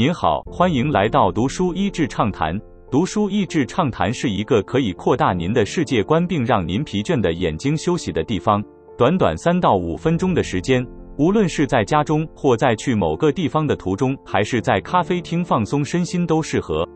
[0.00, 2.58] 您好，欢迎来到读书益智畅谈。
[2.90, 8.64] 读书益智畅谈是一个可以扩大您的世界观，并让您疲倦的眼睛休息的地方。
[8.96, 10.82] 短短三到五分钟的时间，
[11.18, 16.88] 无论是在家中，或在去某个地方的途中，还是在咖啡厅放松身心，都适合。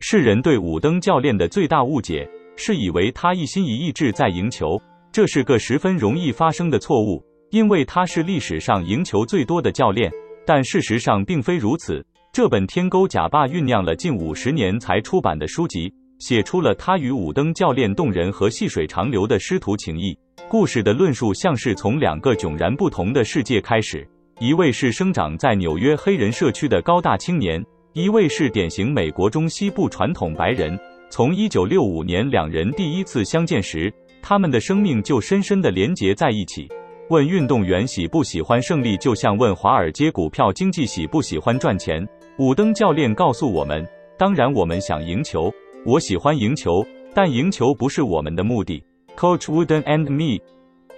[0.00, 4.76] 世人对武登教练的最大误解，是以为他一心一意志在赢球，
[5.12, 7.22] 这是个十分容易发生的错误。
[7.50, 10.10] 因为他是历史上赢球最多的教练，
[10.46, 12.04] 但事实上并非如此。
[12.30, 20.16] 这本天钩假霸酝酿了近五十年才出版的书籍，写出了他与武登教练动人和细水长流的师徒情谊。
[20.48, 24.06] 故事的论述像是从两个迥然不同的世界开始：
[24.38, 30.78] 一位是生长在纽约黑人社区的高大青年，一位是典型美国中西部传统白人。
[31.10, 33.92] 从一九六五年两人第一次相见时，
[34.22, 36.68] 他们的生命就深深的连结在一起。
[37.10, 42.06] 问运动员喜不喜欢胜利，就像问华尔街股票经济喜不喜欢赚钱。
[42.38, 43.82] 武登教练告诉我们：
[44.18, 45.50] 当然，我们想赢球，
[45.86, 48.84] 我喜欢赢球，但赢球不是我们的目的。
[49.16, 50.38] Coach Wooden and me，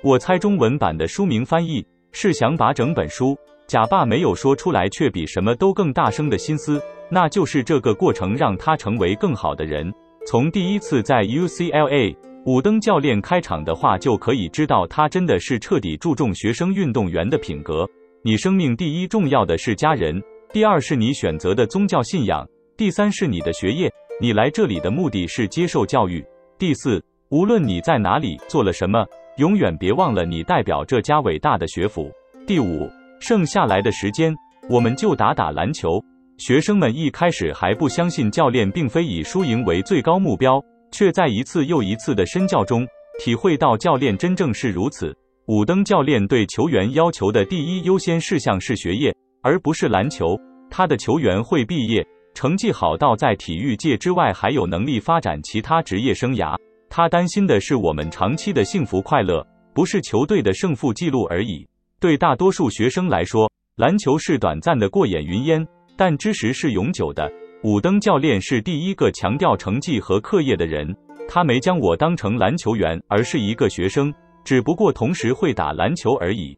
[0.02, 3.38] 我猜中文版的书名翻译是想把整本书
[3.68, 9.88] 假爸没有说出来，却比什么都更大声的心思，那就是这个过程让他成为更好的人。
[10.26, 12.16] 从第一次在 UCLA。
[12.46, 17.86] 武登教练开场的话就可以知道，他真的是彻底注重学生运动员的品格。
[18.22, 20.18] 你生命第一重要的是家人，
[20.50, 22.46] 第二是你选择的宗教信仰，
[22.78, 23.92] 第三是你的学业。
[24.22, 26.24] 你来这里的目的是接受教育。
[26.58, 29.04] 第四，无论你在哪里做了什么，
[29.36, 32.10] 永远别忘了你代表这家伟大的学府。
[32.46, 32.88] 第五，
[33.20, 34.34] 剩下来的时间，
[34.70, 36.02] 我们就打打篮球。
[36.38, 40.58] 学生们一开始还不相信教练并非以输赢为最高目标。
[40.92, 42.86] 却在一次又一次的身教中
[43.18, 45.16] 体会到教练真正是如此。
[45.46, 50.38] 武登教练对球员要求的第一优先事项是学业，而不是篮球。
[50.70, 56.56] 他的球员会毕业，成绩好到在体育界之外还有能力发展其他职业生涯。
[56.88, 59.44] 他担心的是我们长期的幸福快乐，
[59.74, 61.66] 不是球队的胜负记录而已。
[61.98, 65.66] 对大多数学生来说，篮球是短暂的过眼云烟，
[65.96, 67.30] 但知识是永久的。
[67.62, 70.96] 武登教练是第一个强调成绩和课业的人，
[71.28, 74.10] 他没将我当成篮球员，而是一个学生，
[74.42, 76.56] 只不过同时会打篮球而已。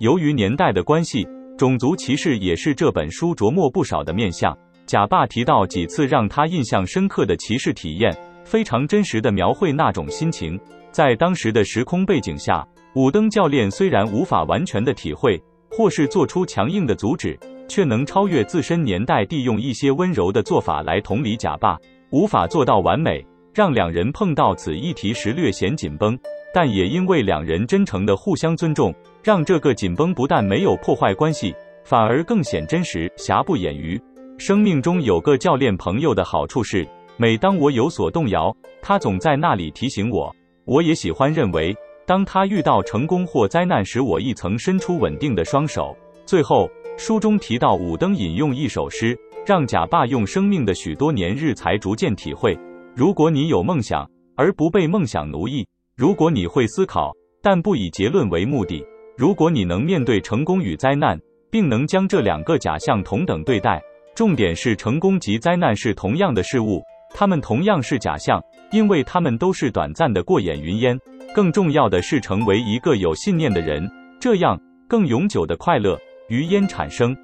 [0.00, 1.24] 由于年代的关系，
[1.56, 4.52] 种族歧视也是这本书琢磨不少的面相。
[4.84, 8.12] 贾爸提到几次让他印象深刻的歧视体验，
[8.44, 10.58] 非常真实的描绘那种心情。
[10.90, 12.66] 在当时的时空背景下，
[12.96, 17.38] 武登教练虽然无法完全的体会，或是做出强硬的阻止。
[17.68, 21.78] 却能超越自身年代地，用一些温柔的做法来同理假爸，
[22.10, 26.18] 无法做到完美，让两人碰到此议题时略显紧绷，
[26.54, 34.00] 但也因为两人真诚的互相尊重，让这个紧绷不但没有破坏关系，反而更显真实，瑕不掩瑜。
[34.38, 40.34] 生命中有个教练朋友的好处是，每当我有所动摇，他总在那里提醒我。
[40.64, 41.74] 我也喜欢认为，
[42.06, 45.96] 当他遇到成功或灾难时，我亦曾伸出稳定的双手。
[46.24, 46.68] 最后。
[46.98, 49.14] 书中提到，武登引用一首诗，
[49.46, 52.58] 让贾爸用生命的许多年日才逐渐体会：
[52.94, 55.62] 如果你有梦想，而不被梦想奴役；
[55.94, 57.12] 如果你会思考，
[57.42, 58.82] 但不以结论为目的；
[59.14, 61.20] 如果你能面对成功与灾难，
[61.50, 63.78] 并能将这两个假象同等对待。
[64.14, 68.42] 重点是，成功及灾难是同样的事物，它们同样是假象，
[68.72, 70.98] 因为它们都是短暂的过眼云烟。
[71.34, 73.86] 更重要的是，成为一个有信念的人，
[74.18, 74.58] 这样
[74.88, 75.98] 更永久的快乐。
[76.28, 77.16] 余烟产生。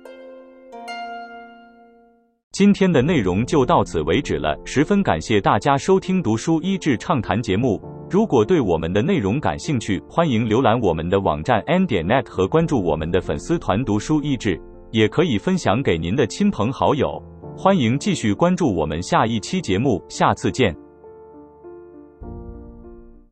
[2.53, 7.81] 今天的内容就到此为止了，十分感谢大家收听读书益智畅谈节目。
[8.11, 17.21] 如果对我们的内容感兴趣，欢迎浏览我们的网站 n 点 net 和关注我们的粉丝团读书益智，也可以分享给您的亲朋好友。
[17.57, 20.77] 欢迎继续关注我们下一期节目，下次见。